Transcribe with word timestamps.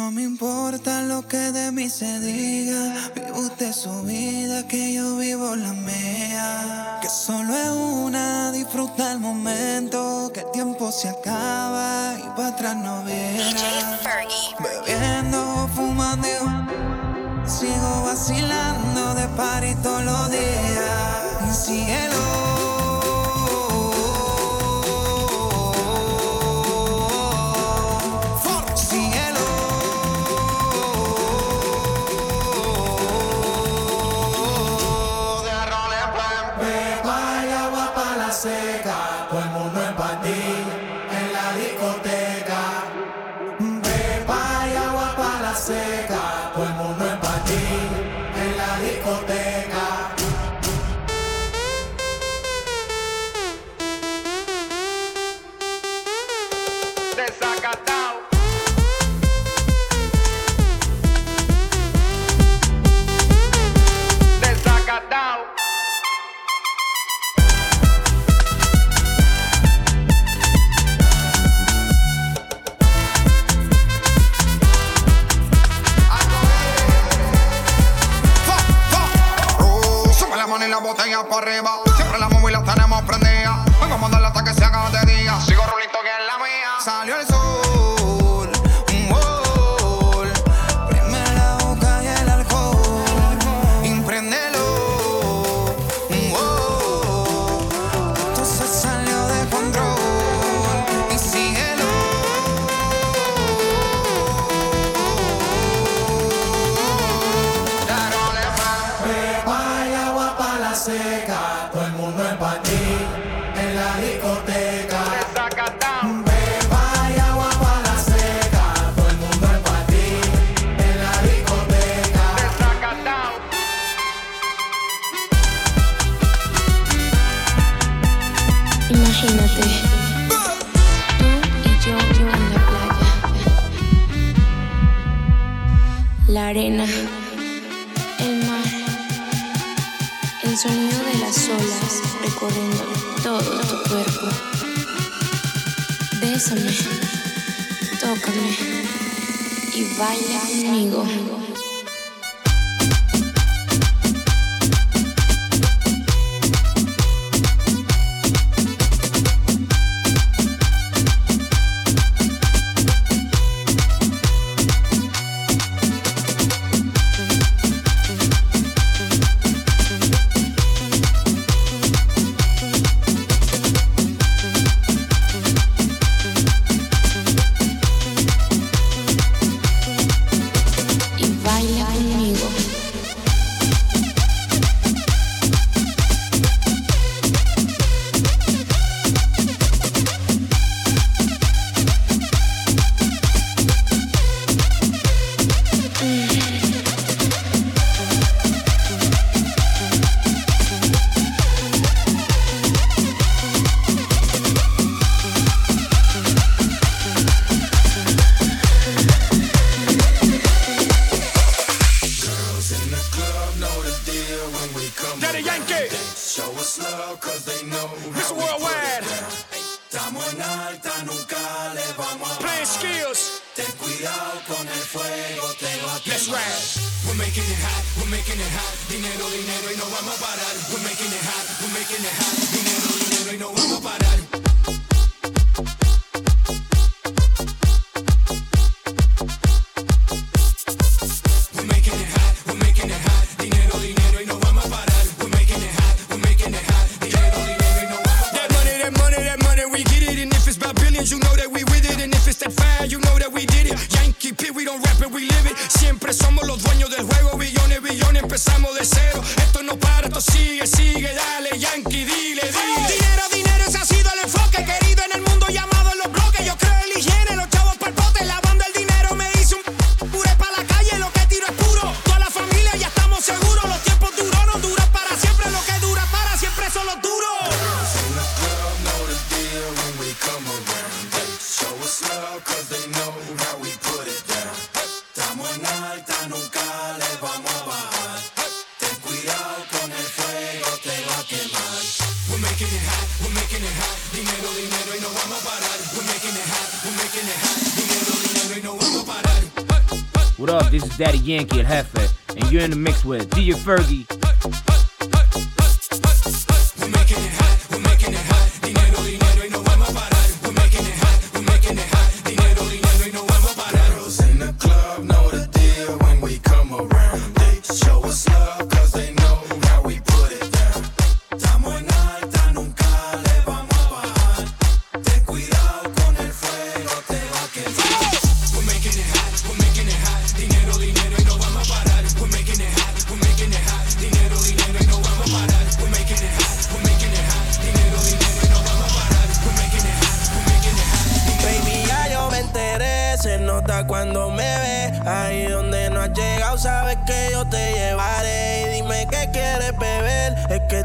no 0.00 0.10
me 0.10 0.22
importa 0.22 1.02
lo 1.02 1.28
que 1.28 1.52
de 1.52 1.70
mí 1.72 1.90
se 1.90 2.20
diga. 2.20 3.10
Vive 3.14 3.32
usted 3.32 3.70
su 3.72 4.02
vida, 4.02 4.66
que 4.66 4.94
yo 4.94 5.18
vivo 5.18 5.54
la 5.56 5.74
mía. 5.74 6.98
Que 7.02 7.08
solo 7.10 7.54
es 7.54 7.68
una, 7.68 8.50
disfruta 8.50 9.12
el 9.12 9.20
momento. 9.20 10.30
Que 10.32 10.40
el 10.40 10.50
tiempo 10.52 10.90
se 10.90 11.10
acaba 11.10 12.14
y 12.18 12.28
para 12.34 12.48
atrás 12.48 12.76
no 12.76 13.04
verá. 13.04 14.00
Bebiendo, 14.64 15.68
fumando, 15.74 16.28
sigo 17.46 18.02
vacilando 18.04 19.14
de 19.14 19.28
par 19.36 19.62
todos 19.82 20.02
los 20.02 20.30
días. 20.30 21.66
cielo. 21.66 22.49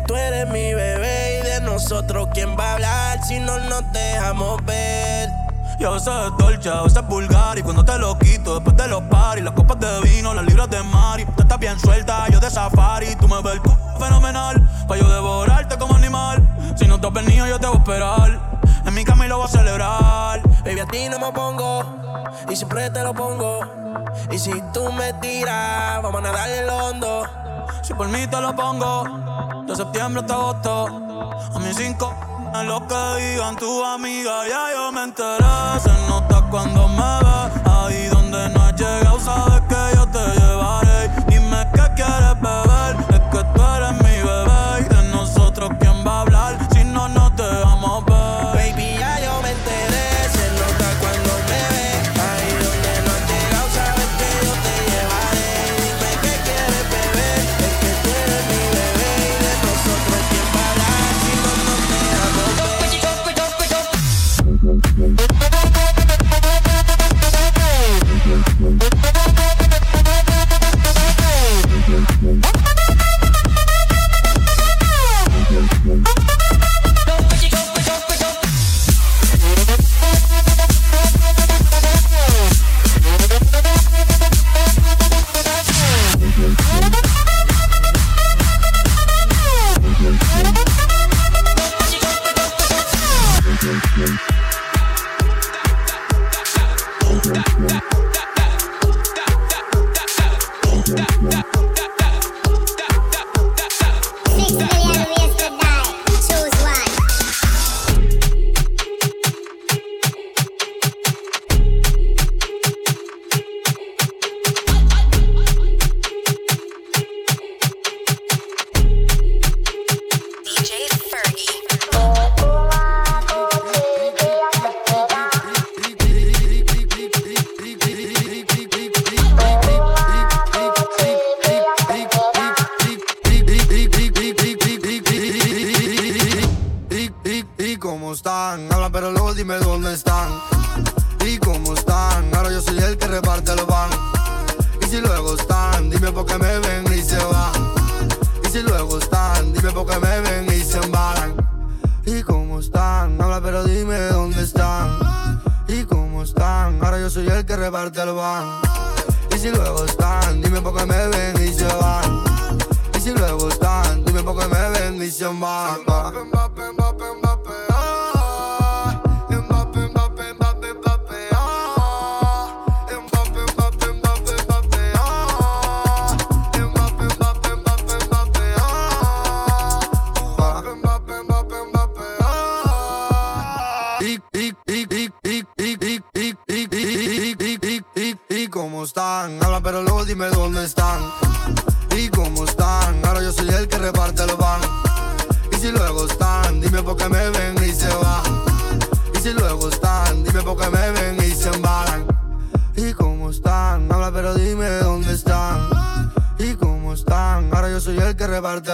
Tú 0.07 0.15
eres 0.15 0.47
mi 0.49 0.73
bebé 0.73 1.39
y 1.39 1.45
de 1.45 1.61
nosotros 1.61 2.29
quién 2.33 2.55
va 2.57 2.71
a 2.71 2.73
hablar 2.73 3.23
si 3.23 3.39
no 3.39 3.57
nos 3.57 3.91
dejamos 3.91 4.63
ver. 4.65 5.29
Y 5.79 5.83
a 5.83 5.89
veces 5.89 6.07
es 6.07 6.37
dolce, 6.37 6.69
a 6.69 6.83
veces 6.83 6.99
es 6.99 7.07
vulgar. 7.07 7.57
Y 7.57 7.63
cuando 7.63 7.83
te 7.83 7.97
lo 7.97 8.17
quito, 8.19 8.53
después 8.53 8.77
de 8.77 8.87
los 8.87 9.01
paris, 9.03 9.43
las 9.43 9.53
copas 9.53 9.79
de 9.79 10.01
vino, 10.01 10.33
las 10.33 10.45
libras 10.45 10.69
de 10.69 10.81
mari. 10.83 11.25
Tú 11.25 11.41
estás 11.41 11.59
bien 11.59 11.79
suelta, 11.79 12.27
yo 12.29 12.39
de 12.39 12.49
safari. 12.49 13.15
Tú 13.15 13.27
me 13.27 13.41
ves 13.41 13.53
el 13.53 13.61
c 13.61 13.69
fenomenal, 13.99 14.61
pa' 14.87 14.95
yo 14.95 15.09
devorarte 15.09 15.77
como 15.77 15.95
animal. 15.95 16.41
Si 16.75 16.87
no 16.87 16.99
te 16.99 17.07
has 17.07 17.13
venido, 17.13 17.47
yo 17.47 17.59
te 17.59 17.67
voy 17.67 17.75
a 17.75 17.79
esperar. 17.79 18.39
En 18.85 18.93
mi 18.93 19.03
cama 19.03 19.25
y 19.25 19.29
lo 19.29 19.37
voy 19.37 19.47
a 19.47 19.49
celebrar. 19.49 20.41
Baby, 20.63 20.79
a 20.79 20.85
ti 20.85 21.09
no 21.09 21.17
me 21.19 21.31
pongo, 21.31 21.83
y 22.49 22.55
siempre 22.55 22.89
te 22.91 23.01
lo 23.01 23.13
pongo. 23.13 23.59
Y 24.31 24.37
si 24.37 24.51
tú 24.73 24.91
me 24.91 25.13
tiras, 25.13 26.01
vamos 26.03 26.19
a 26.19 26.21
nadar 26.21 26.49
el 26.49 26.69
hondo 26.69 27.44
por 27.93 28.07
mí 28.07 28.25
te 28.27 28.41
lo 28.41 28.55
pongo. 28.55 29.03
De 29.67 29.75
septiembre 29.75 30.21
hasta 30.21 30.33
agosto. 30.33 30.85
A 31.53 31.59
mis 31.59 31.75
cinco, 31.75 32.13
en 32.53 32.67
lo 32.67 32.85
que 32.87 32.95
digan 33.19 33.55
tu 33.55 33.83
amiga, 33.83 34.47
ya 34.47 34.73
yo 34.73 34.91
me 34.91 35.03
enteré. 35.03 35.79
Se 35.79 35.91
nota 36.07 36.41
cuando 36.49 36.87
me 36.87 37.19
ve. 37.23 37.64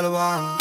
Baby, 0.01 0.13
baby, 0.13 0.61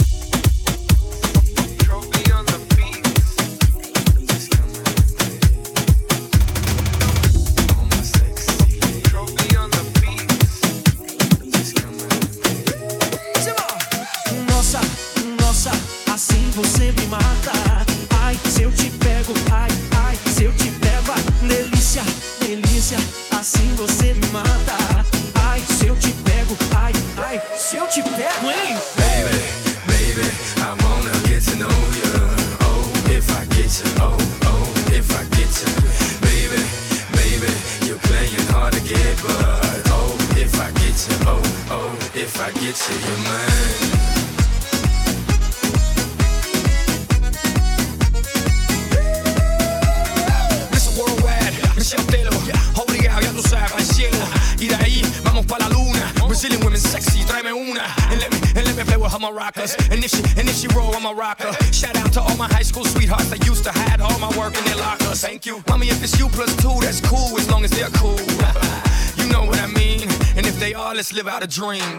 dream 71.50 71.98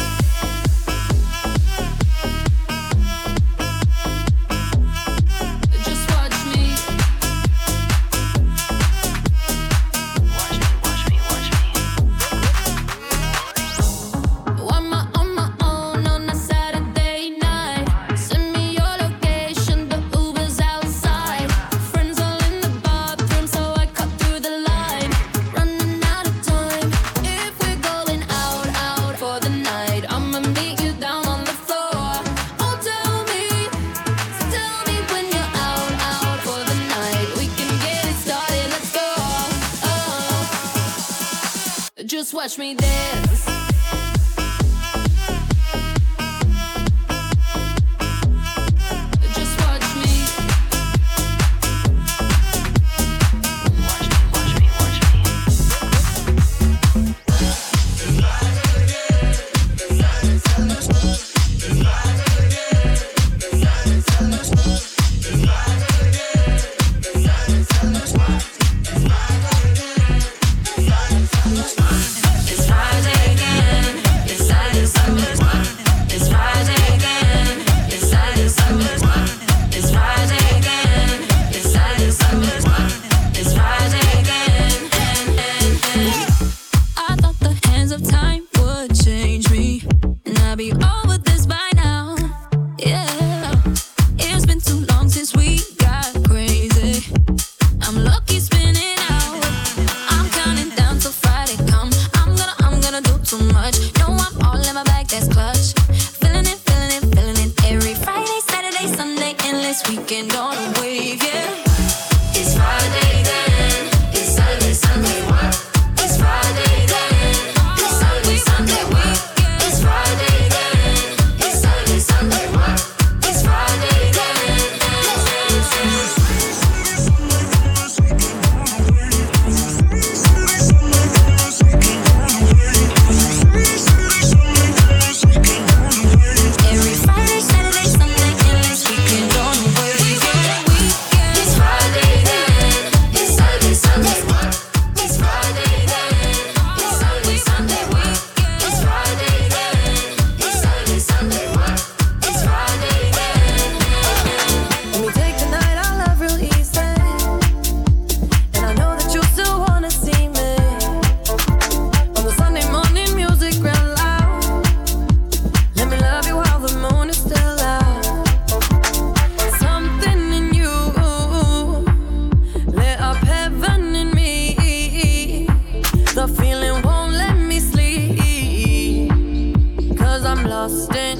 Lost 180.61 180.95
in 180.95 181.10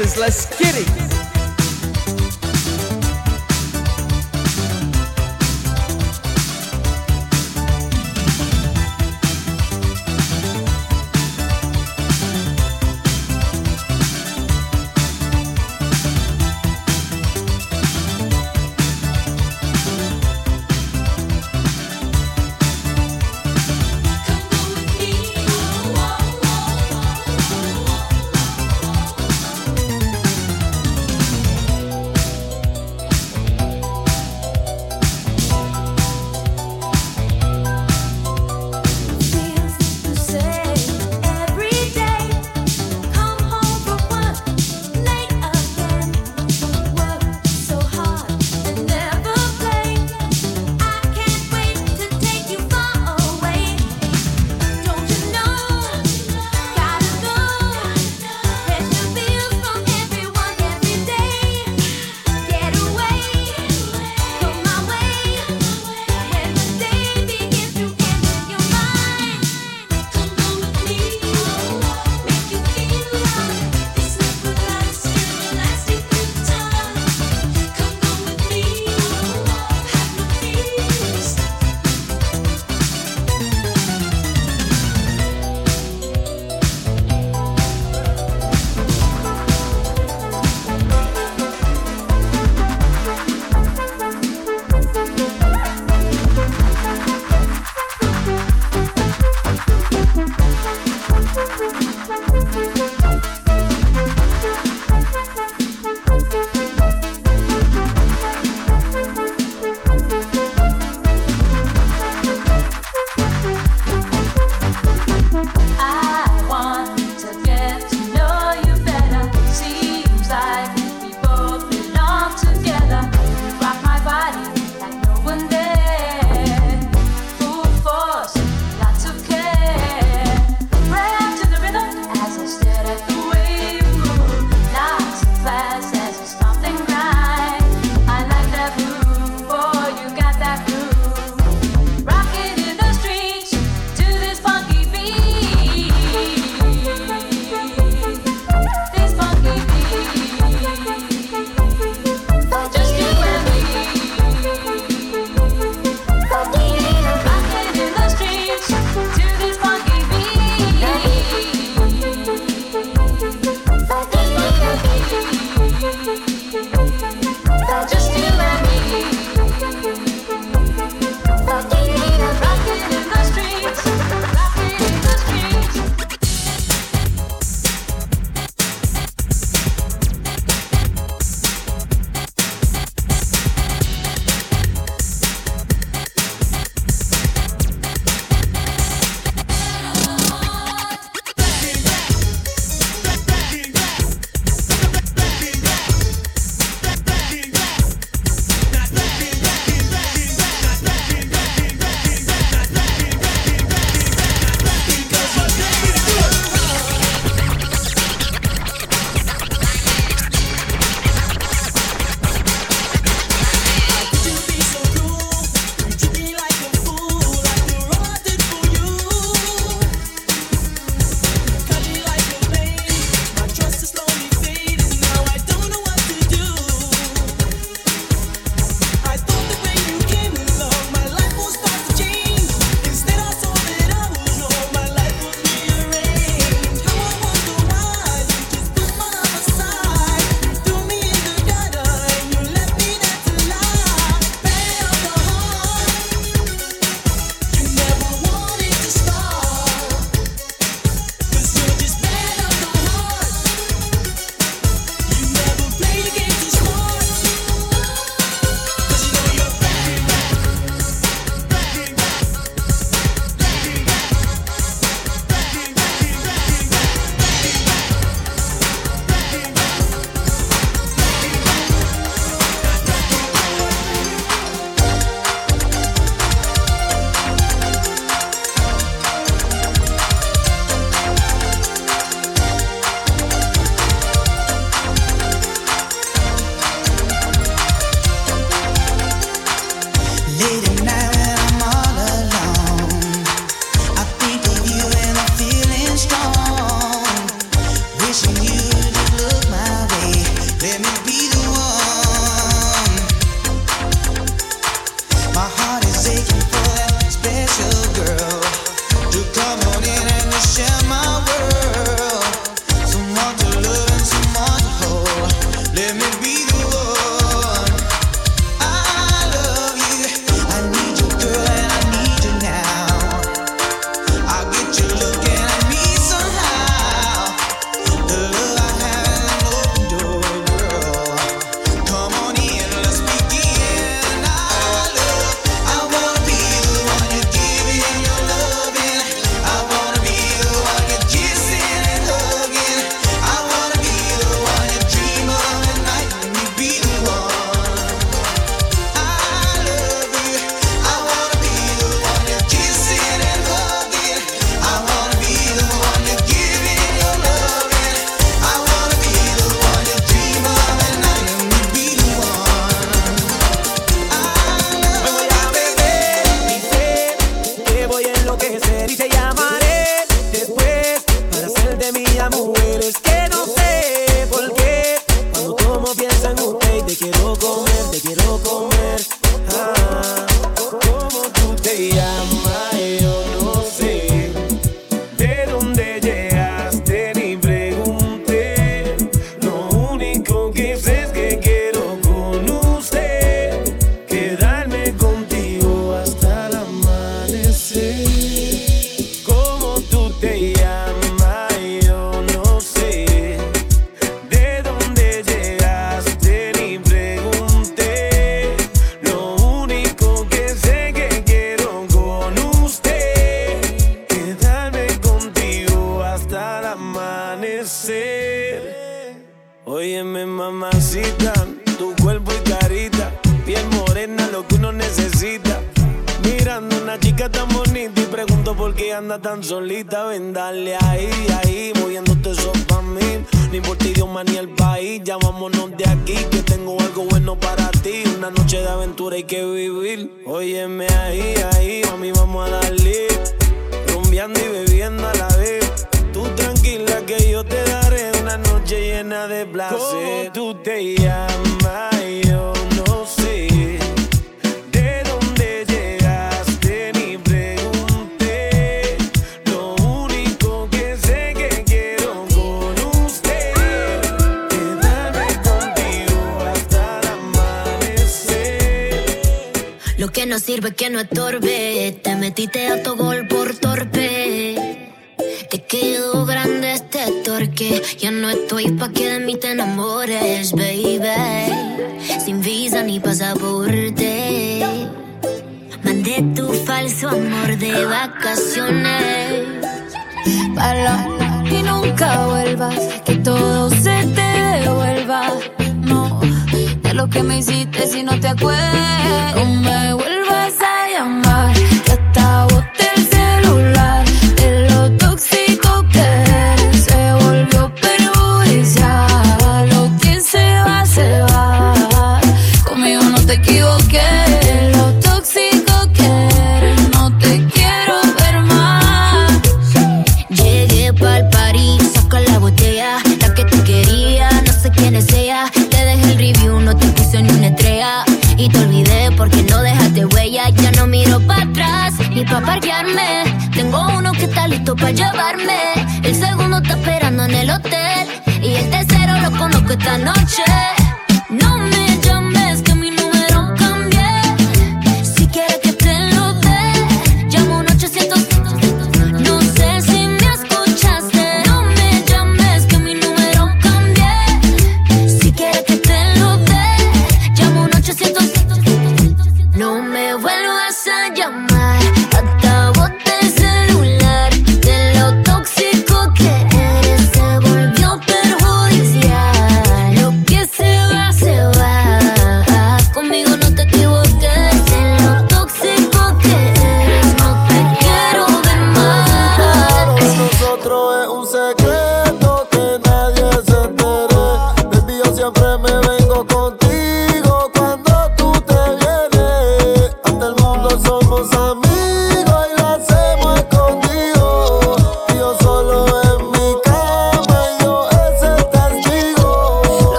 the 0.00 0.06
heavy 0.64 0.84
hitters. 0.84 1.19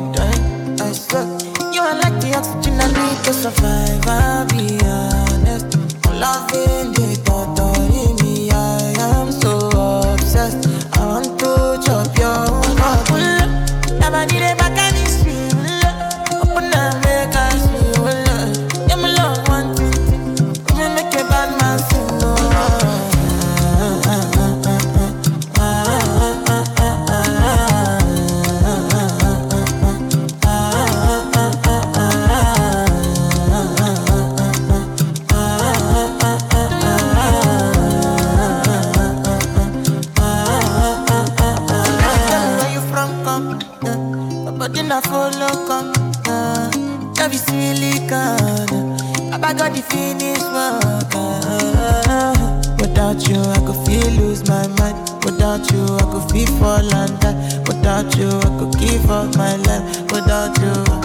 I 0.00 0.92
suck. 0.92 1.28
You 1.74 1.82
are 1.82 1.94
like 1.94 2.20
the 2.22 2.34
oxygen 2.36 2.80
I 2.80 2.88
need 2.88 3.24
to 3.24 3.32
survive. 3.34 4.06
I'll 4.06 4.46
be 4.48 4.78
honest. 4.84 5.76
I'm 6.06 6.20
loving 6.20 6.92
the. 6.94 7.59
Without 55.60 55.74
you, 55.74 55.94
I 55.94 56.12
could 56.12 56.32
be 56.32 56.46
for 56.46 56.82
London. 56.82 57.64
Without 57.64 58.16
you, 58.16 58.28
I 58.28 58.58
could 58.58 58.80
give 58.80 59.10
up 59.10 59.36
my 59.36 59.56
life. 59.56 60.00
Without 60.10 60.58
you. 60.58 60.99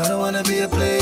I 0.00 0.08
don't 0.08 0.18
wanna 0.18 0.42
be 0.44 0.60
a 0.60 0.68
player. 0.68 0.99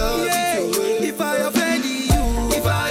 If 0.00 1.20
I 1.20 1.36
offend 1.38 1.84
you, 1.84 2.56
if 2.56 2.64
I 2.66 2.90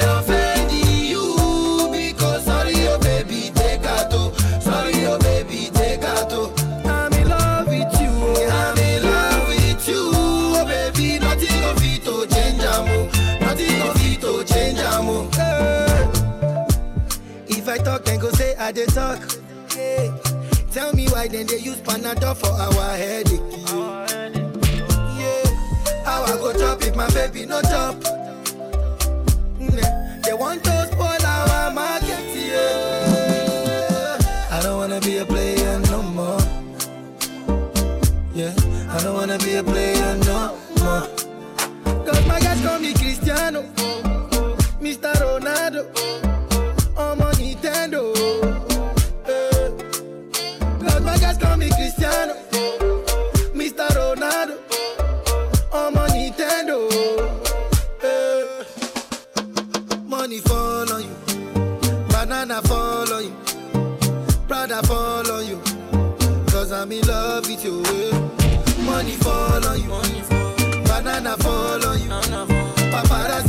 you, 1.07 1.89
because 1.91 2.43
sorry, 2.43 2.73
oh 2.87 2.99
baby, 2.99 3.51
take 3.55 3.81
to. 3.81 4.31
Sorry, 4.61 5.05
oh 5.05 5.17
baby, 5.19 5.69
take 5.73 6.01
to. 6.01 6.51
I'm 6.85 7.13
in 7.13 7.29
love 7.29 7.67
with 7.67 8.01
you. 8.01 8.11
I'm 8.51 8.77
in 8.77 9.03
love 9.03 9.47
with 9.47 9.87
you, 9.87 10.11
oh 10.13 10.65
baby. 10.67 11.19
Nothing 11.19 11.63
to 11.99 12.27
change. 12.27 12.57
Nothing 13.39 14.19
to 14.21 14.43
change 14.43 14.79
eh. 15.39 16.07
If 17.47 17.69
I 17.69 17.77
talk 17.77 18.03
then 18.03 18.19
go 18.19 18.29
say 18.31 18.55
I 18.57 18.71
did 18.71 18.89
talk. 18.89 19.19
Hey. 19.71 20.11
Tell 20.71 20.93
me 20.93 21.07
why 21.07 21.27
then 21.27 21.47
they 21.47 21.59
use 21.59 21.77
Panadol 21.77 22.35
for 22.35 22.51
our 22.51 22.97
headache. 22.97 23.96
baby, 27.31 27.45
no 27.45 27.61
jump. 27.61 28.03
They 30.23 30.33
want 30.33 30.63
to 30.63 30.87
spoil 30.91 31.25
our 31.25 31.71
market, 31.71 32.23
yeah. 32.35 34.17
I 34.51 34.61
don't 34.61 34.77
wanna 34.77 34.99
be 35.01 35.17
a 35.17 35.25
player 35.25 35.79
no 35.91 36.01
more. 36.01 36.39
Yeah, 38.33 38.53
I 38.89 38.99
don't 39.03 39.15
wanna 39.15 39.37
be 39.39 39.55
a 39.55 39.63
player 39.63 40.17
no 40.25 40.57
more. 40.79 41.07
Cause 42.05 42.27
my 42.27 42.39
guys 42.39 42.61
call 42.61 42.79
me 42.79 42.93
Cristiano, 42.93 43.63
Mr. 44.81 45.13
I 64.77 64.81
fall 64.83 65.31
on 65.31 65.47
you. 65.47 65.59
Cause 66.51 66.71
I'm 66.71 66.91
in 66.91 67.01
love 67.07 67.47
with 67.47 67.65
you. 67.65 67.81
Money 68.85 69.13
fall 69.13 69.65
on 69.65 69.81
you. 69.81 69.89
Banana 70.83 71.35
fall 71.37 71.83
on 71.83 71.99
you. 71.99 72.09
Paparazzi 72.91 73.46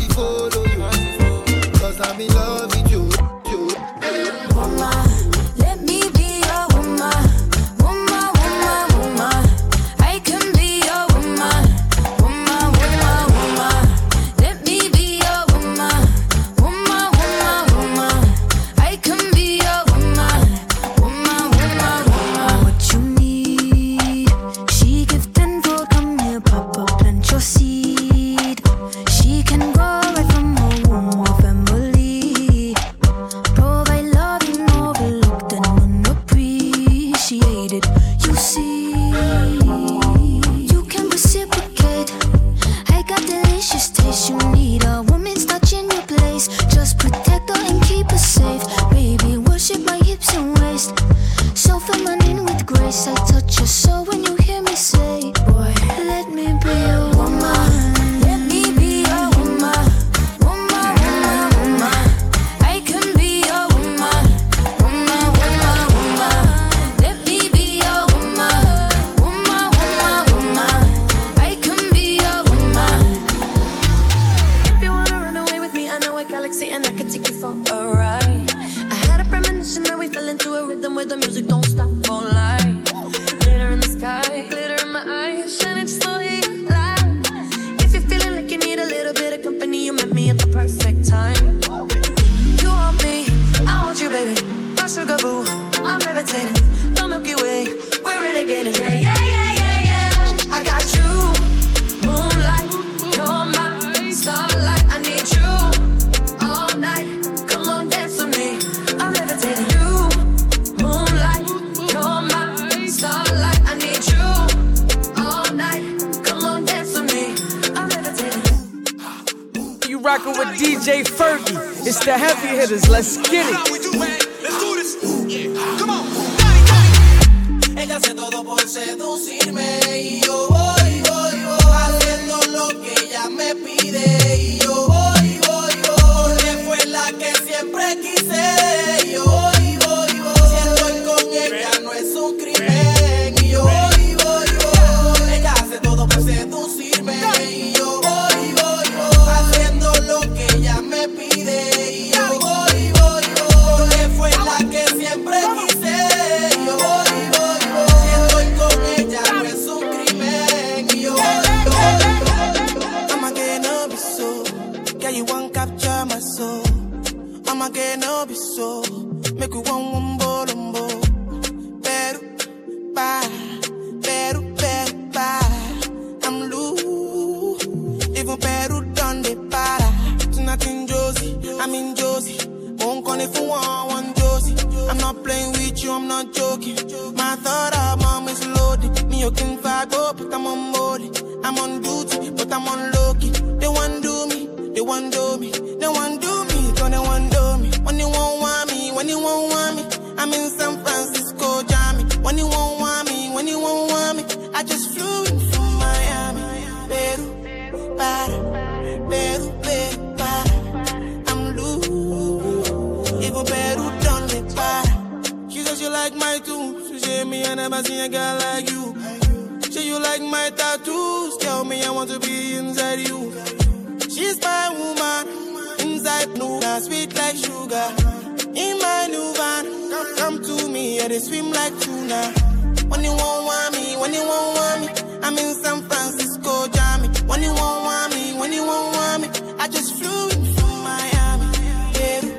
Just 239.71 239.95
flew 239.99 240.29
in 240.31 240.45
from 240.55 240.83
Miami. 240.83 241.47
Peru, 241.95 242.31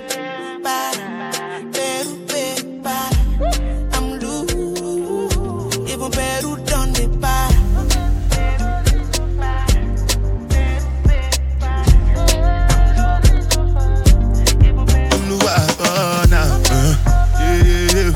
para, 0.64 1.06
Peru, 1.74 2.12
Peru, 2.28 2.82
para. 2.84 3.20
I'm 3.96 4.06
loose. 4.20 5.78
Even 5.92 6.12
Peru 6.12 6.52
done 6.66 6.92
the 6.94 7.06
uh, 16.72 16.96
Yeah, 17.40 18.14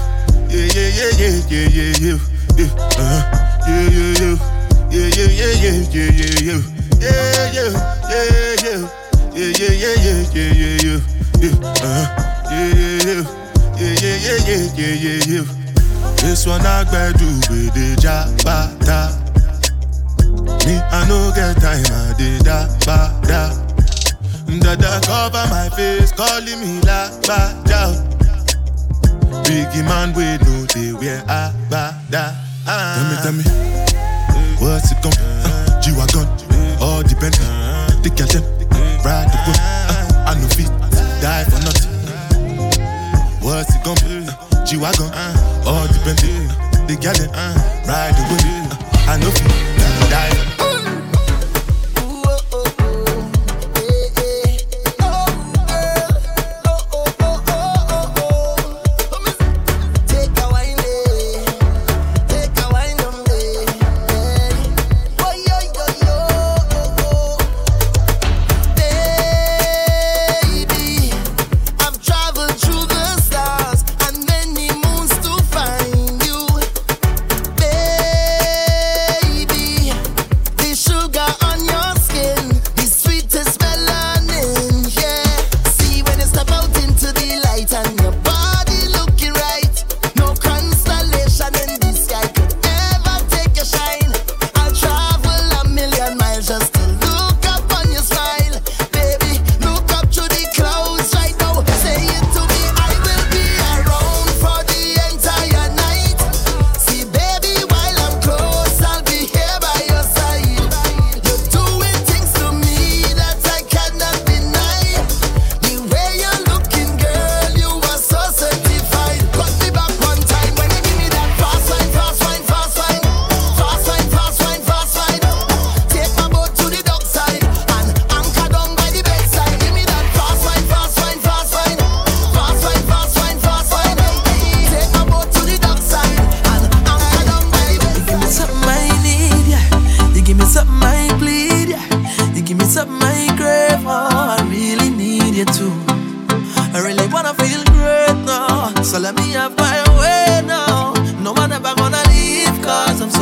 Yeah, 0.50 0.68
yeah, 0.76 0.90
yeah, 1.18 1.42
yeah, 1.50 1.68
yeah, 1.70 1.94
yeah. 2.00 2.33
yeah, 14.84 14.96
yeah, 15.00 15.40
yeah. 15.40 15.46
This 16.20 16.46
one 16.46 16.62
I 16.62 16.84
gotta 16.84 17.18
do 17.18 17.28
with 17.48 17.72
the 17.74 17.96
job, 18.04 18.28
da. 18.84 19.16
Me, 20.68 20.76
I 20.76 21.08
no 21.08 21.32
get 21.36 21.56
time, 21.64 21.88
I 21.88 22.14
did 22.18 22.44
da, 22.44 22.68
ba, 22.84 23.12
da. 23.24 23.52
Dada 24.60 25.02
cover 25.06 25.46
my 25.50 25.70
face, 25.76 26.12
calling 26.12 26.60
me 26.60 26.82
la, 26.84 27.10
ba, 27.28 27.56
da. 27.64 27.96
Biggie 29.44 29.84
man, 29.88 30.14
we 30.16 30.24
know 30.44 30.66
the 30.68 30.98
wear 31.00 31.24
I 31.28 31.52
ba, 31.70 31.96
da. 32.10 32.32
Ah. 32.68 32.96
Tell 32.96 33.06
me, 33.10 33.16
tell 33.24 33.36
me, 33.40 33.44
ah. 33.48 34.58
what's 34.60 34.92
it 34.92 35.00
gonna 35.04 35.16
uh, 35.48 35.82
G-Wagon, 35.82 36.28
ah. 36.28 36.84
all 36.84 37.04
the 37.04 37.16
Bentley, 37.20 37.48
the 38.04 38.10
Kelton, 38.16 38.44
ride 39.04 39.32
the 39.32 39.38
whip. 39.48 39.60
Uh, 39.60 40.28
I 40.28 40.34
no 40.40 40.48
fit, 40.48 40.72
die 41.22 41.44
for 41.46 41.60
nothing. 41.64 41.94
What's 43.44 43.76
it 43.76 43.84
gonna 43.84 44.23
G 44.66 44.78
Wagon, 44.78 45.12
uh, 45.14 45.64
all 45.66 45.88
dependent. 45.88 46.50
The 46.88 46.96
gallon, 46.96 47.30
uh, 47.36 47.54
ride 47.86 48.16
away. 48.16 48.44
Uh, 48.72 49.12
I 49.12 49.18
know 49.18 49.28
you, 49.28 50.10
die. 50.10 50.53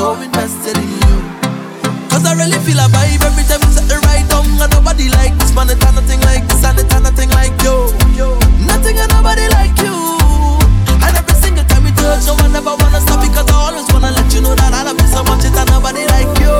so 0.01 0.17
invested 0.17 0.73
in 0.81 0.89
you. 1.05 1.17
Cause 2.09 2.25
I 2.25 2.33
really 2.33 2.57
feel 2.65 2.81
a 2.81 2.89
vibe 2.89 3.21
every 3.21 3.45
time 3.45 3.61
you 3.61 3.69
set 3.69 3.85
the 3.85 4.01
right 4.09 4.25
down. 4.25 4.49
And 4.57 4.71
nobody 4.73 5.13
like 5.13 5.37
this 5.37 5.53
man, 5.53 5.69
it's 5.69 5.77
nothing 5.77 6.21
like 6.25 6.41
this, 6.49 6.65
and 6.65 6.79
it's 6.81 6.89
nothing 6.89 7.29
like 7.37 7.53
you. 7.61 7.85
Nothing 8.65 8.97
and 8.97 9.11
nobody 9.13 9.45
like 9.53 9.77
you. 9.85 9.93
And 11.05 11.13
every 11.13 11.37
single 11.37 11.65
time 11.69 11.85
you 11.85 11.93
touch, 11.93 12.25
no, 12.25 12.33
I 12.33 12.49
never 12.49 12.73
wanna 12.81 12.97
stop 13.05 13.21
because 13.21 13.45
I 13.45 13.57
always 13.69 13.85
wanna 13.93 14.09
let 14.17 14.25
you 14.33 14.41
know 14.41 14.57
that 14.57 14.73
I 14.73 14.81
love 14.89 14.97
you 14.97 15.05
so 15.05 15.21
much, 15.21 15.45
it's 15.45 15.53
nobody 15.69 16.09
like 16.09 16.33
you. 16.41 16.55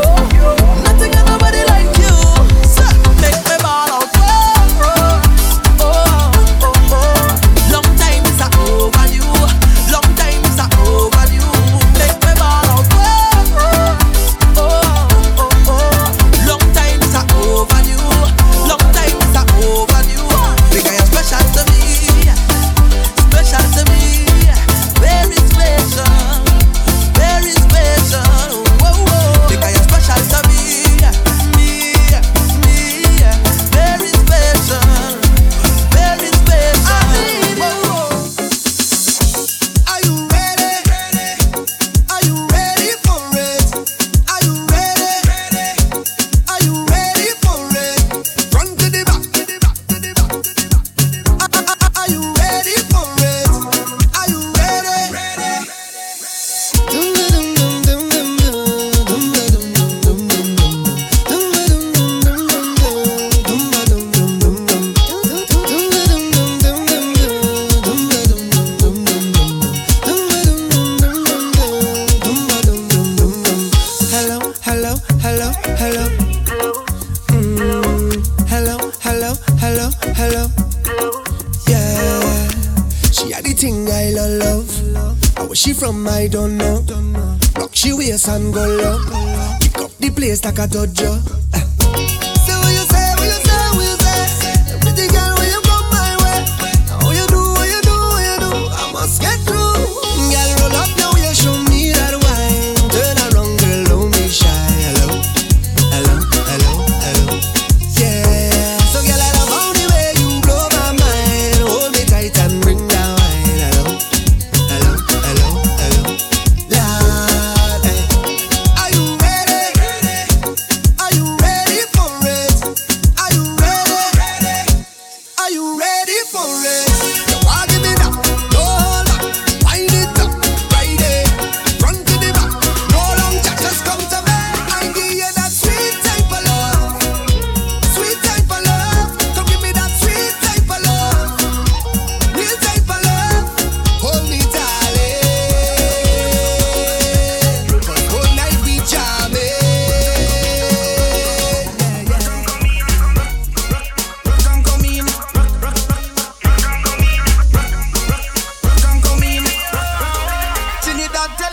Nothing 0.86 1.10
and 1.18 1.26
nobody 1.26 1.66
like 1.66 1.71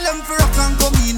them 0.09 0.22
for 0.22 0.36
rock 0.36 0.59
and 0.59 0.78
come 0.78 0.94
in. 1.06 1.18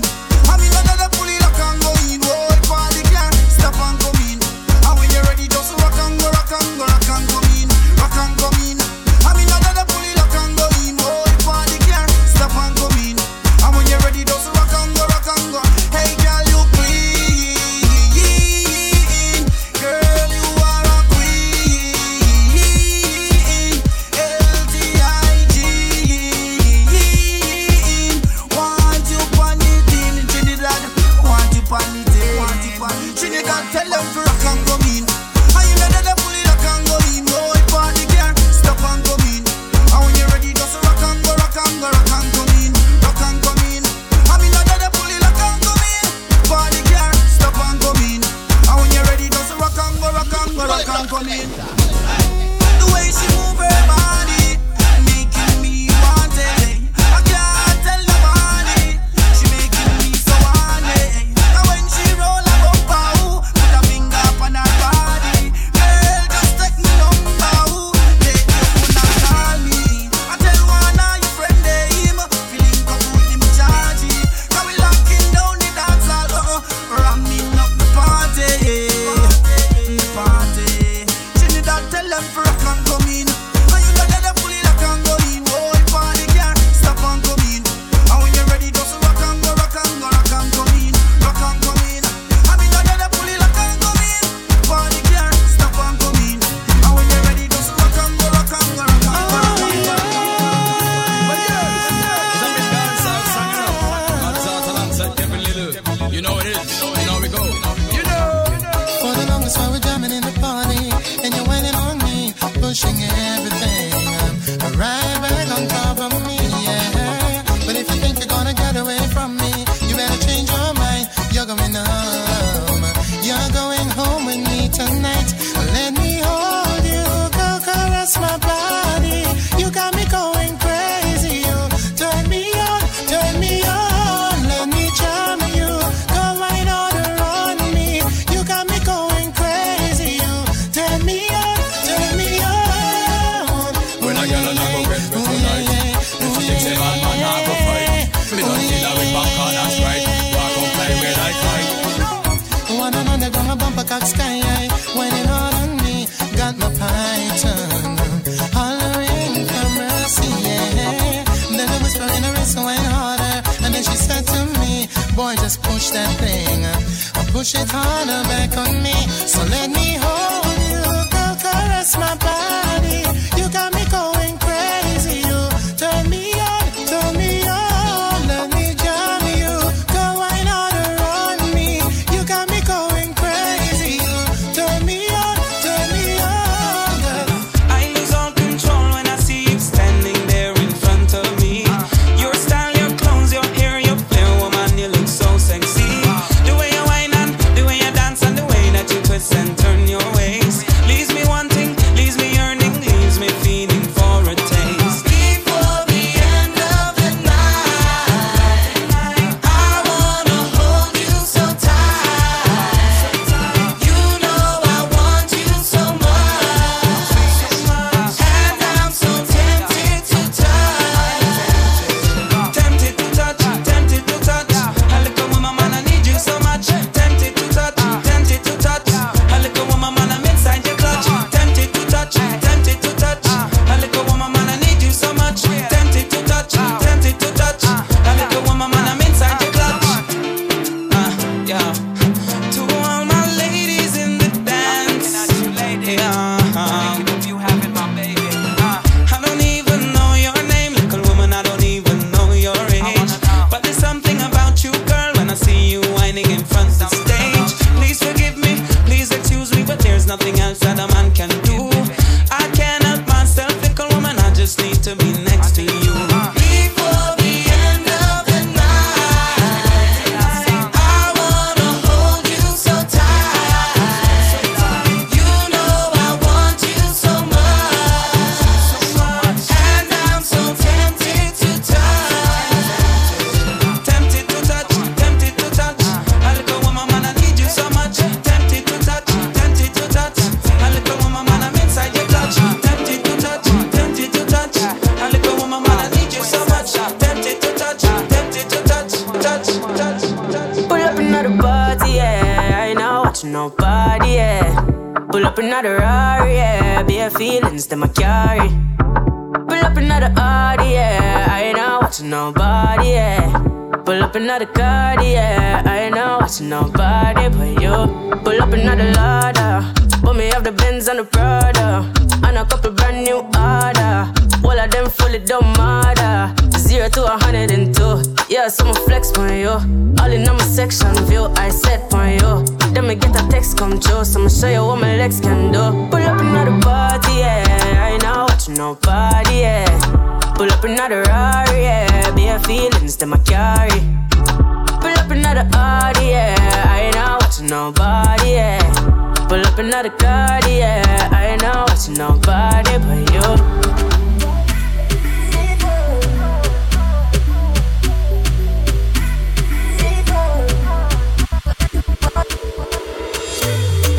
Another 349.61 349.91
car, 349.91 350.41
yeah. 350.49 351.09
I 351.13 351.33
ain't 351.33 351.43
not 351.43 351.69
watching 351.69 351.95
nobody 351.95 352.79
but 352.79 353.13
you. 353.13 353.27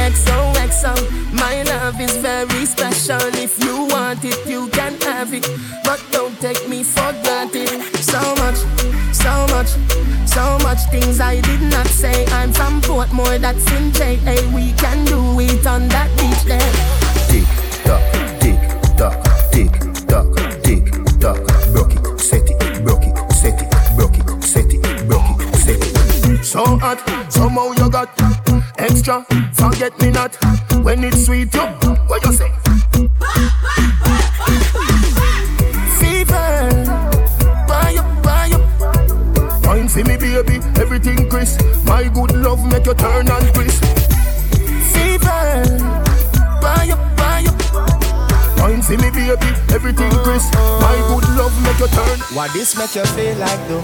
XOXO, 0.02 0.94
my 1.34 1.62
love 1.64 2.02
is 2.02 2.16
very 2.18 2.66
special. 2.66 3.22
If 3.36 3.64
you 3.64 3.86
want 3.86 4.26
it, 4.26 4.40
you 4.48 4.68
can 4.70 5.00
have 5.02 5.34
it. 5.34 5.48
But 5.84 6.04
don't 6.12 6.40
take 6.42 6.68
me 6.68 6.84
for 6.84 7.14
granted. 7.24 7.70
So 8.02 8.20
much, 8.42 8.60
so 9.22 9.48
much, 9.54 9.70
so 10.28 10.58
much 10.64 10.80
things 10.90 11.20
I 11.20 11.42
did 11.42 11.62
not 11.62 11.88
say. 11.88 12.26
I'm 12.28 12.52
from 12.52 12.82
Portmore, 12.82 13.40
that's 13.40 13.66
in 13.74 13.92
JA. 13.92 14.36
We 14.56 14.74
can 14.74 15.06
do 15.06 15.40
it 15.40 15.66
on 15.66 15.88
that 15.90 16.10
beach 16.18 16.44
there. 16.46 16.72
Tick 17.30 17.48
tock, 17.86 18.04
tick 18.42 18.60
tock, 18.98 19.18
tick 19.52 19.72
tock, 20.08 20.28
tick 20.64 20.86
tock. 21.20 21.40
Broke 21.74 21.96
it, 21.96 22.20
set 22.20 22.50
it, 22.50 22.84
broke 22.84 23.06
it, 23.06 23.32
set 23.32 23.62
it, 23.62 23.70
broke 23.96 24.18
it, 24.18 24.44
set 24.44 24.74
it, 24.74 25.08
broke 25.08 25.40
it, 25.40 25.56
set 25.56 25.82
it. 25.82 26.44
So 26.44 26.66
hot, 26.78 27.00
somehow 27.32 27.72
you 27.72 27.90
got 27.90 28.10
extra. 28.78 29.26
Forget 29.54 30.00
me 30.02 30.12
not 30.12 30.36
when 30.84 31.04
it's 31.04 31.26
sweet. 31.26 31.54
You, 31.54 32.01
everything. 41.42 41.86
My 41.86 42.08
good 42.08 42.36
love 42.36 42.64
make 42.72 42.86
you 42.86 42.94
turn 42.94 43.28
and 43.28 43.54
crisp. 43.54 43.84
Fever, 44.94 45.78
buy 46.62 46.90
up, 46.92 47.02
buy 47.18 47.46
up. 47.48 48.58
Wine 48.58 48.82
for 48.82 48.98
me, 48.98 49.10
baby, 49.10 49.50
everything 49.74 50.12
crisp. 50.24 50.54
My 50.54 50.96
good 51.10 51.28
love 51.38 51.56
make 51.64 51.80
you 51.80 51.88
turn. 51.88 52.20
What 52.36 52.54
this 52.54 52.78
make 52.78 52.96
you 52.96 53.06
feel 53.16 53.38
like 53.38 53.68
though? 53.68 53.82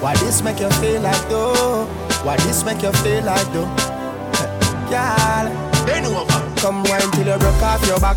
What 0.00 0.18
this 0.20 0.42
make 0.42 0.60
you 0.60 0.70
feel 0.70 1.00
like 1.00 1.28
though? 1.28 1.86
What 2.22 2.38
this 2.40 2.64
make 2.64 2.82
you 2.82 2.92
feel 2.92 3.24
like 3.24 3.46
though? 3.52 3.66
Girl, 4.90 5.46
bend 5.86 6.06
over. 6.06 6.40
Come 6.60 6.82
wine 6.84 7.10
till 7.12 7.26
you 7.26 7.38
broke 7.38 7.62
off 7.62 7.86
your 7.86 8.00
back, 8.00 8.16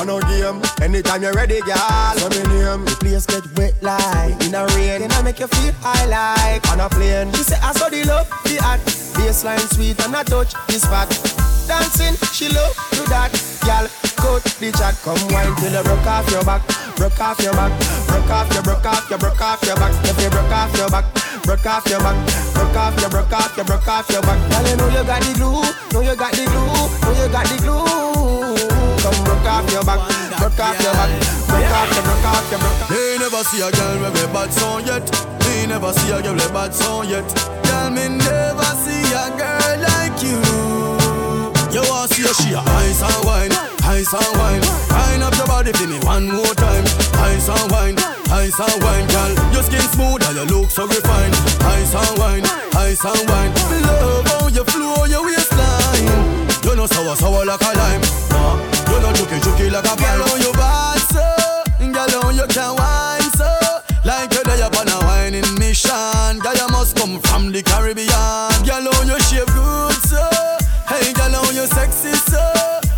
On 0.00 0.10
a 0.10 0.20
game. 0.28 0.60
Anytime 0.82 1.22
you're 1.22 1.32
ready, 1.32 1.60
girl. 1.60 2.14
So 2.16 2.28
me 2.28 2.42
name. 2.48 2.84
The 2.84 2.96
place 3.00 3.26
get 3.26 3.46
wet 3.56 3.74
like 3.82 4.34
in 4.44 4.54
a 4.54 4.66
rain. 4.74 5.00
Then 5.00 5.12
I 5.12 5.22
make 5.22 5.40
you 5.40 5.46
feel 5.46 5.72
high 5.80 6.06
like 6.06 6.66
on 6.70 6.80
a 6.80 6.88
plane. 6.88 7.32
She 7.32 7.42
say 7.42 7.58
I 7.62 7.72
saw 7.72 7.88
the 7.88 8.04
love, 8.04 8.28
the 8.44 8.58
act. 8.62 8.86
Baseline 9.14 9.62
sweet 9.72 9.98
and 10.04 10.16
I 10.16 10.22
touch 10.24 10.52
the 10.66 10.78
spot. 10.78 11.08
Dancing, 11.66 12.14
she 12.34 12.48
love 12.48 12.74
do 12.92 13.04
that. 13.08 13.32
Girl, 13.64 13.86
cut 14.16 14.44
the 14.60 14.72
chat. 14.72 14.94
Come 15.02 15.20
wine 15.32 15.54
till 15.56 15.72
you 15.72 15.82
broke 15.82 16.06
off 16.06 16.28
your 16.30 16.44
back. 16.44 16.62
Broke 16.96 17.20
off 17.20 17.40
your 17.40 17.54
back. 17.54 17.72
Broke 18.06 18.30
off 18.30 18.52
your, 18.52 18.62
broke 18.62 18.84
off 18.84 19.08
your, 19.08 19.18
broke 19.18 19.40
off 19.40 19.62
your 19.64 19.76
back. 19.76 19.92
If 20.04 20.20
you 20.20 20.30
broke 20.30 20.52
off 20.52 20.76
your 20.76 20.90
back. 20.90 21.06
Broke 21.44 21.66
off 21.66 21.86
your 21.88 22.00
back, 22.00 22.16
broke 22.54 22.74
off 22.74 22.98
your, 22.98 23.10
broke 23.10 23.32
off 23.32 23.54
your, 23.54 23.66
broke 23.66 23.86
off 23.86 24.08
your 24.08 24.22
back. 24.22 24.50
Girl, 24.50 24.66
you 24.66 24.76
know 24.76 24.88
you 24.88 25.04
got 25.04 25.20
the 25.20 25.34
glue, 25.34 25.60
know 25.92 26.00
you 26.00 26.16
got 26.16 26.32
the 26.32 26.44
glue, 26.46 26.64
know 27.04 27.22
you 27.22 27.28
got 27.30 27.46
the 27.46 27.56
glue. 27.62 28.43
Broke 29.44 29.60
off 29.60 29.72
your 29.72 29.84
back, 29.84 30.00
broke 30.40 30.58
off 30.58 30.80
your 30.80 30.94
back, 30.96 31.12
broke 31.44 31.68
off 31.68 31.92
your, 31.92 32.00
broke 32.00 32.24
off 32.32 32.48
your, 32.48 32.60
broke. 32.64 32.88
Me 32.88 33.18
never 33.20 33.44
see 33.44 33.60
a 33.60 33.68
girl 33.68 34.00
with 34.00 34.24
a 34.24 34.26
bad 34.32 34.48
song 34.48 34.80
yet. 34.88 35.04
Me 35.44 35.66
never 35.68 35.92
see 35.92 36.12
a 36.16 36.22
girl 36.22 36.32
with 36.32 36.48
a 36.48 36.52
bad 36.52 36.72
song 36.72 37.04
yet. 37.12 37.28
Girl, 37.68 37.90
me 37.92 38.08
never 38.08 38.72
see 38.80 39.04
a 39.12 39.28
girl 39.36 39.76
like 39.84 40.16
you. 40.24 40.40
You 41.76 41.84
want 41.92 42.08
see 42.16 42.24
a 42.24 42.32
she 42.32 42.56
a 42.56 42.64
ice 42.64 43.04
and 43.04 43.20
wine, 43.28 43.52
ice 43.84 44.16
and 44.16 44.32
wine. 44.40 44.64
Wine 44.88 45.20
up 45.20 45.36
your 45.36 45.46
body 45.46 45.76
for 45.76 45.92
me 45.92 46.00
one 46.08 46.24
more 46.24 46.56
time. 46.56 46.88
Ice 47.28 47.44
and 47.52 47.68
wine, 47.68 48.00
ice 48.32 48.56
and 48.56 48.80
wine, 48.80 49.04
girl. 49.12 49.32
Your 49.52 49.60
skin 49.60 49.84
smooth 49.92 50.24
and 50.24 50.40
you 50.40 50.56
look 50.56 50.72
so 50.72 50.88
refined. 50.88 51.36
Ice 51.68 51.92
and 51.92 52.16
wine, 52.16 52.48
ice 52.80 53.04
and 53.04 53.28
wine. 53.28 53.52
Love 53.92 54.24
how 54.24 54.48
you 54.48 54.64
flow 54.64 55.04
your 55.04 55.20
waistline. 55.20 56.08
You 56.64 56.72
know 56.80 56.88
sour 56.88 57.12
sour 57.14 57.44
like 57.44 57.60
a 57.60 57.72
lime. 57.76 58.00
Nah, 58.32 58.56
you 59.04 59.12
know 59.12 59.16
juky 59.16 59.38
juky 59.40 59.70
like 59.70 59.84
a. 59.84 59.94
Girl, 59.96 60.26
how 60.26 60.36
you 60.36 60.52
bad 60.52 60.98
so, 61.12 61.92
girl, 61.92 62.22
how 62.22 62.30
you 62.30 62.46
can 62.48 62.74
wine 62.76 63.30
so. 63.36 63.50
Like 64.04 64.32
you're 64.32 64.44
there 64.44 64.66
upon 64.66 64.88
a 64.88 64.98
whining 65.04 65.44
mission. 65.58 66.38
Girl, 66.40 66.54
you 66.54 66.68
must 66.68 66.96
come 66.96 67.20
from 67.20 67.52
the 67.52 67.62
Caribbean. 67.62 68.08
Girl, 68.64 68.86
how 68.92 69.02
you 69.04 69.18
shape 69.28 69.48
good 69.52 69.98
so. 70.08 70.24
Hey, 70.88 71.12
girl, 71.12 71.32
how 71.32 71.50
you 71.50 71.66
sexy 71.66 72.12
so. 72.12 72.40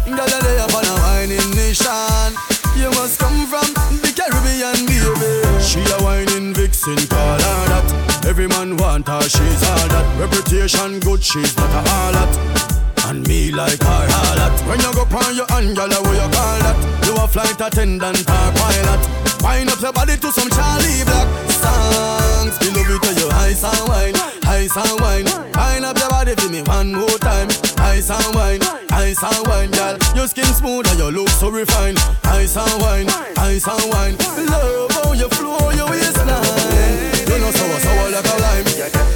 Girl, 0.07 0.29
you're 0.29 0.43
there 0.43 0.65
upon 0.67 0.85
a 0.87 0.95
whining 1.03 1.51
mission. 1.55 2.31
You 2.77 2.91
must 2.91 3.19
come 3.19 3.47
from 3.47 3.67
the 4.03 4.13
Caribbean, 4.15 4.87
baby. 4.87 5.63
She 5.63 5.81
a 5.81 5.99
whining 6.03 6.55
vixen, 6.55 6.97
call 7.09 7.39
her 7.39 7.63
that. 7.71 8.27
Every 8.27 8.47
man 8.47 8.77
want 8.77 9.09
her, 9.09 9.23
she's 9.23 9.63
all 9.71 9.89
that. 9.89 10.07
Reputation 10.21 11.01
good, 11.01 11.23
she's 11.23 11.57
not 11.57 11.71
a 11.71 11.83
harlot. 11.89 12.86
And 13.07 13.27
me 13.29 13.53
like 13.53 13.81
her 13.83 14.07
harlot. 14.11 14.67
When 14.67 14.81
you 14.81 14.93
go 14.93 15.07
on 15.07 15.37
your 15.37 15.47
hand, 15.47 15.77
girl, 15.77 15.89
what 16.03 16.11
you 16.11 16.27
call 16.35 16.59
that? 16.59 16.77
You 17.07 17.15
a 17.15 17.29
flight 17.29 17.61
attendant 17.61 18.19
or 18.27 18.51
pilot. 18.59 19.03
Wind 19.43 19.71
up 19.71 19.81
your 19.81 19.93
body 19.93 20.17
to 20.17 20.33
some 20.33 20.51
Charly 20.51 21.07
Black 21.07 21.29
songs. 21.55 22.59
Me 22.61 22.75
love 22.75 22.91
it 22.91 23.03
to 23.07 23.11
you 23.15 23.29
ice 23.31 23.63
and 23.63 23.89
wine, 23.89 24.17
ice 24.51 24.77
and 24.77 25.01
wine. 25.01 25.27
Wind 25.55 25.85
up 25.85 25.97
your 25.99 26.11
body 26.11 26.35
for 26.35 26.51
me 26.51 26.63
one 26.63 26.93
more 26.93 27.19
time. 27.23 27.47
Ice 27.79 28.11
and 28.11 28.35
wine, 28.35 28.63
ice 28.91 29.23
and 29.23 29.47
wine, 29.47 29.71
girl. 29.71 29.97
Your 30.17 30.27
skin 30.27 30.51
smooth 30.51 30.89
and 30.91 30.99
your 30.99 31.13
look 31.13 31.29
so 31.29 31.49
refined. 31.49 31.99
Ice 32.25 32.57
and 32.57 32.83
wine, 32.83 33.09
ice 33.39 33.69
and 33.69 33.87
wine. 33.87 34.17
Love 34.51 34.91
how 34.91 35.13
you 35.13 35.29
flow 35.29 35.71
your 35.71 35.89
waistline. 35.91 37.16
Know 37.47 37.53
sour 37.53 37.79
sour 37.79 38.11
like 38.11 38.27
a 38.27 38.37
lime. 38.43 38.65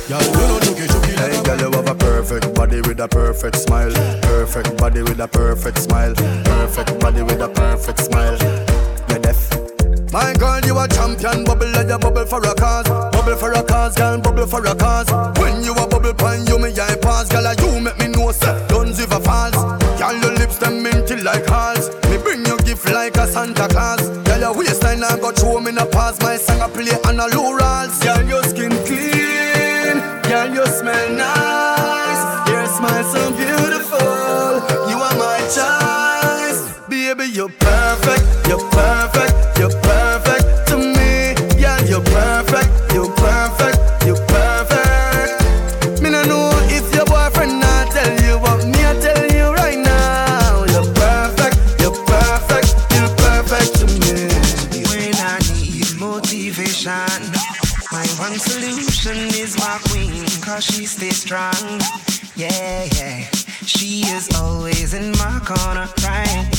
Girl, 0.07 0.23
you 0.23 0.47
know 0.47 0.61
juky 0.63 0.87
juky 0.87 1.17
like 1.19 1.33
Hey, 1.33 1.43
girl, 1.43 1.59
you 1.59 1.71
have 1.77 1.89
a 1.89 1.95
perfect 1.97 2.55
body 2.55 2.81
with 2.81 3.01
a 3.01 3.09
perfect 3.09 3.57
smile. 3.57 3.91
Perfect 4.23 4.77
body 4.77 5.03
with 5.03 5.19
a 5.19 5.27
perfect 5.27 5.79
smile. 5.79 6.15
Perfect 6.15 7.01
body 7.01 7.23
with 7.23 7.41
a 7.41 7.49
perfect 7.49 7.99
smile. 7.99 8.39
You're 9.09 9.19
deaf. 9.19 9.51
My 10.13 10.33
girl, 10.35 10.61
you 10.61 10.79
a 10.79 10.87
champion, 10.87 11.43
bubble 11.43 11.73
like 11.73 11.89
you 11.89 11.99
bubble 11.99 12.25
for 12.25 12.39
a 12.39 12.55
cause. 12.55 12.87
Bubble 12.87 13.35
for 13.35 13.51
a 13.51 13.65
cause, 13.65 13.97
girl, 13.97 14.21
bubble 14.21 14.47
for 14.47 14.65
a 14.65 14.77
cause. 14.77 15.11
When 15.41 15.65
you 15.65 15.73
a 15.73 15.89
bubble 15.89 16.15
pine, 16.15 16.47
you 16.47 16.57
me 16.61 16.71
eye 16.79 16.99
pass, 17.03 17.29
girl, 17.29 17.53
you 17.53 17.81
make 17.81 17.99
me 17.99 18.07
know 18.15 18.31
say 18.31 18.55
don't 18.69 18.97
ever 18.97 19.19
falls. 19.19 19.59
Girl, 19.99 20.15
your 20.23 20.35
lips 20.39 20.59
them 20.59 20.85
minty 20.85 21.17
like 21.17 21.47
halls. 21.47 21.91
You 22.87 22.95
like 22.95 23.17
a 23.17 23.27
Santa 23.27 23.69
Claus. 23.69 24.09
Girl, 24.27 24.41
your 24.41 24.55
waistline 24.57 25.03
I 25.05 25.19
got 25.19 25.43
me 25.43 25.71
in 25.71 25.79
a 25.79 25.87
pass. 25.87 26.21
My 26.23 26.37
song 26.37 26.61
I 26.61 26.69
play 26.69 26.97
on 27.05 27.21
a 27.21 27.27
low. 27.37 27.51
Girl, 28.01 28.23
your 28.29 28.43
skin 28.45 28.71
clean, 28.87 29.99
girl, 30.23 30.49
you 30.55 30.67
smell 30.67 31.11
nice. 31.13 32.49
Your 32.49 32.67
smile 32.67 33.05
so 33.05 33.31
beautiful. 33.33 33.99
You 34.91 34.97
are 34.99 35.17
my 35.17 35.39
choice, 35.57 36.79
baby. 36.89 37.27
You're 37.33 37.49
perfect, 37.49 38.49
you're 38.49 38.71
perfect, 38.71 39.59
you're 39.59 39.81
perfect 39.83 40.40
strong. 61.31 61.81
Yeah, 62.35 62.89
yeah. 62.97 63.25
She 63.65 64.03
is 64.07 64.29
always 64.35 64.95
in 64.95 65.13
my 65.13 65.39
corner, 65.45 65.89
right? 66.03 66.50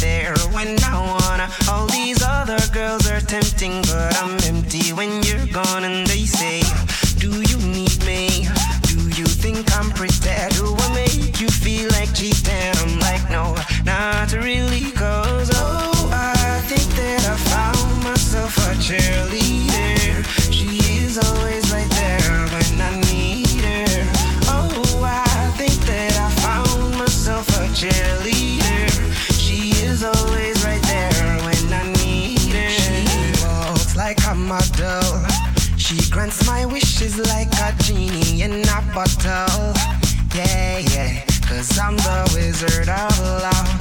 I'm 41.92 41.98
the 41.98 42.32
wizard 42.36 42.88
of 42.88 43.20
love. 43.20 43.81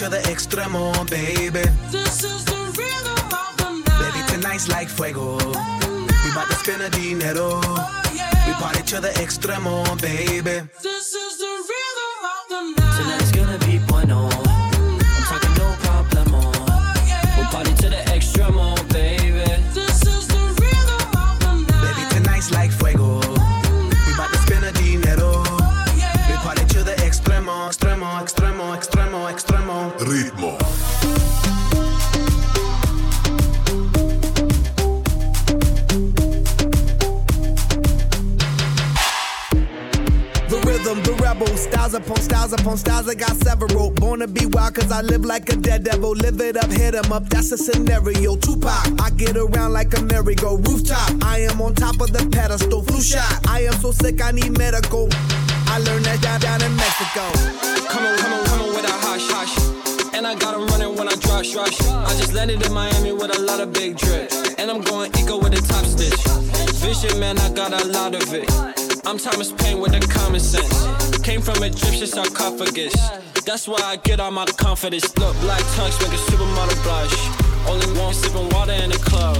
to 0.00 0.08
the 0.08 0.16
extremo, 0.32 0.80
baby. 1.10 1.60
This 1.90 2.24
is 2.24 2.42
the 2.46 2.56
rhythm 2.78 3.20
of 3.42 3.52
the 3.58 3.70
night. 3.84 4.14
Baby, 4.14 4.20
tonight's 4.32 4.66
like 4.66 4.88
fuego. 4.88 5.36
Oh. 5.38 6.06
We 6.24 6.32
bout 6.32 6.48
to 6.48 6.54
spend 6.54 6.80
a 6.80 6.88
dinero. 6.88 7.60
Oh, 7.62 8.12
yeah. 8.14 8.46
We 8.46 8.54
party 8.54 8.82
to 8.92 9.00
the 9.02 9.10
extremo, 9.20 9.84
baby. 10.00 10.66
This 10.82 11.12
is 11.12 11.36
the 11.36 11.49
upon 42.00 42.20
styles 42.20 42.52
upon 42.52 42.76
styles, 42.76 43.08
I 43.08 43.14
got 43.14 43.36
several. 43.36 43.90
Born 43.90 44.20
to 44.20 44.28
be 44.28 44.46
wild, 44.46 44.74
cause 44.74 44.90
I 44.90 45.02
live 45.02 45.24
like 45.24 45.48
a 45.52 45.56
dead 45.56 45.84
devil. 45.84 46.12
Live 46.12 46.40
it 46.40 46.56
up, 46.56 46.70
hit 46.70 46.94
'em 46.94 47.12
up, 47.12 47.28
that's 47.28 47.52
a 47.52 47.58
scenario. 47.58 48.36
Tupac, 48.36 49.00
I 49.00 49.10
get 49.10 49.36
around 49.36 49.72
like 49.72 49.96
a 49.96 50.02
merry-go 50.02 50.56
rooftop. 50.56 51.10
I 51.22 51.40
am 51.48 51.60
on 51.60 51.74
top 51.74 52.00
of 52.00 52.12
the 52.12 52.24
pedestal, 52.30 52.82
flu 52.82 53.00
shot. 53.02 53.32
I 53.48 53.60
am 53.68 53.74
so 53.80 53.92
sick, 53.92 54.22
I 54.22 54.30
need 54.32 54.56
medical. 54.58 55.08
I 55.66 55.78
learned 55.78 56.04
that 56.06 56.20
down, 56.20 56.40
down 56.40 56.62
in 56.62 56.74
Mexico. 56.76 57.24
Come 57.92 58.04
on, 58.06 58.16
come 58.18 58.32
on, 58.32 58.44
come 58.46 58.60
on 58.62 58.70
with 58.76 58.86
a 58.94 58.96
hush, 59.06 59.26
hush. 59.34 59.54
And 60.14 60.26
I 60.26 60.34
got 60.34 60.50
got 60.50 60.54
'em 60.54 60.66
running 60.68 60.96
when 60.96 61.08
I 61.08 61.14
rush, 61.28 61.54
rush. 61.54 61.80
I 61.82 62.12
just 62.16 62.32
landed 62.34 62.64
in 62.66 62.72
Miami 62.72 63.12
with 63.12 63.36
a 63.36 63.40
lot 63.40 63.60
of 63.60 63.72
big 63.72 63.96
drip. 63.96 64.32
And 64.58 64.70
I'm 64.70 64.82
going 64.82 65.10
eco 65.18 65.38
with 65.38 65.54
a 65.54 65.62
top 65.62 65.84
stitch. 65.86 66.20
Vision, 66.82 67.18
man, 67.18 67.38
I 67.38 67.48
got 67.50 67.72
a 67.72 67.86
lot 67.86 68.14
of 68.14 68.34
it. 68.34 68.79
I'm 69.06 69.18
Thomas 69.18 69.52
Paine 69.52 69.80
with 69.80 69.92
the 69.92 70.00
common 70.06 70.40
sense. 70.40 71.18
Came 71.18 71.40
from 71.40 71.62
a 71.62 71.66
Egyptian 71.66 72.06
sarcophagus. 72.06 72.94
That's 73.46 73.66
why 73.66 73.78
I 73.82 73.96
get 73.96 74.20
all 74.20 74.30
my 74.30 74.44
confidence. 74.46 75.16
Look, 75.16 75.34
black 75.40 75.62
tux 75.74 75.98
make 76.02 76.12
a 76.12 76.22
supermodel 76.30 76.82
blush. 76.82 77.14
Only 77.68 77.86
one 77.98 78.14
sipping 78.14 78.48
water 78.50 78.72
in 78.72 78.90
the 78.90 78.98
club. 78.98 79.36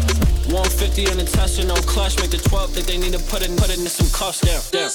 150 0.51 1.11
in 1.11 1.17
the 1.19 1.25
Tesla, 1.25 1.65
no 1.67 1.75
clutch. 1.87 2.19
Make 2.19 2.31
the 2.31 2.39
12 2.39 2.71
think 2.71 2.87
they 2.87 2.99
need 2.99 3.13
to 3.13 3.23
put 3.31 3.43
it, 3.43 3.51
put 3.57 3.71
it 3.71 3.79
in 3.79 3.87
some 3.87 4.09
cuffs 4.11 4.41
there. 4.41 4.61
there. 4.73 4.91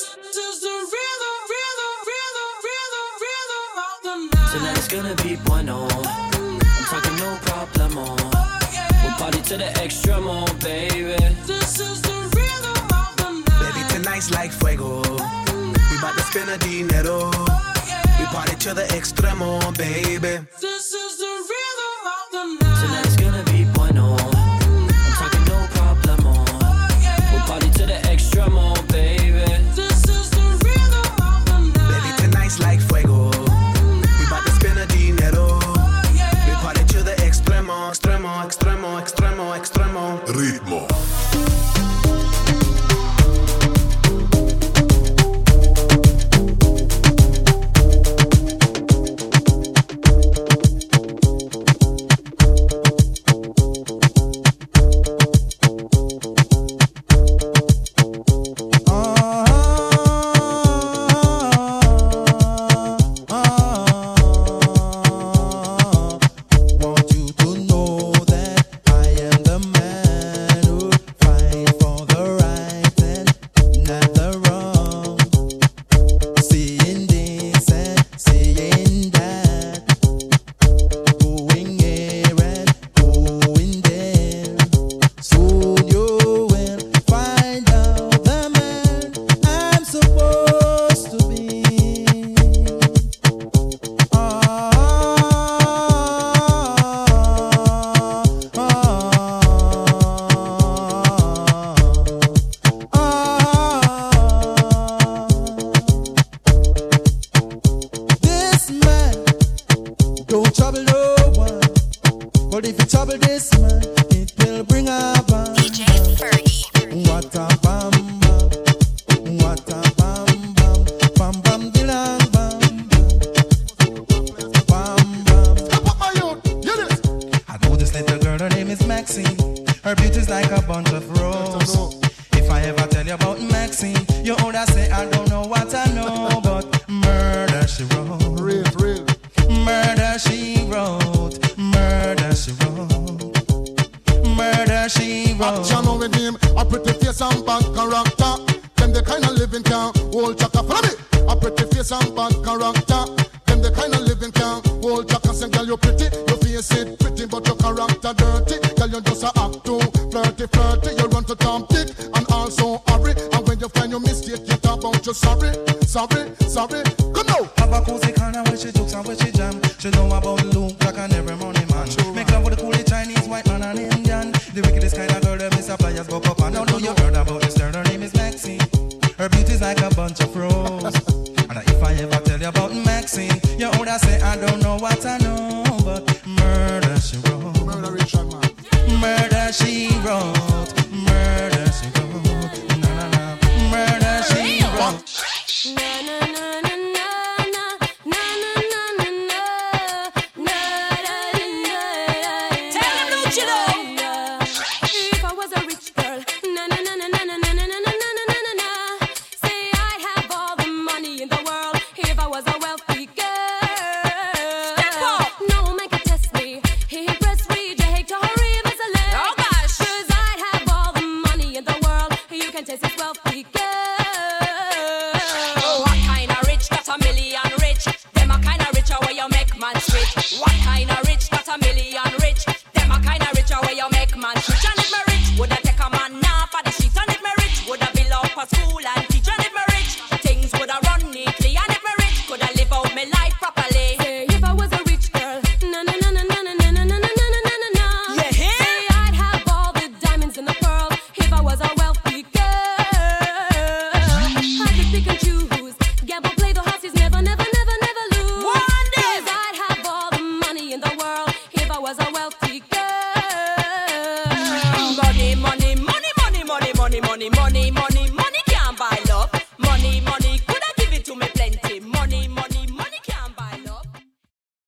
Tonight's 4.52 4.88
gonna 4.88 5.16
be 5.24 5.36
bueno. 5.46 5.88
I'm 5.92 6.86
talking 6.90 7.16
no 7.18 7.38
problemo. 7.46 8.18
We'll 9.04 9.14
party 9.18 9.42
to 9.42 9.58
the 9.58 9.70
extremo, 9.84 10.46
baby. 10.64 11.16
This 11.46 11.80
is 11.80 12.02
the 12.02 12.35
Tonight's 14.16 14.32
like 14.32 14.52
fuego. 14.54 15.02
We 15.92 16.00
bout 16.00 16.14
to 16.16 16.22
spend 16.22 16.50
a 16.50 16.58
dinero. 16.58 17.32
We 18.18 18.26
party 18.28 18.56
to 18.56 18.74
the 18.74 18.88
extremo, 18.96 19.60
baby. 19.78 20.40
This 20.62 20.94
is 20.94 21.18
the 21.18 21.35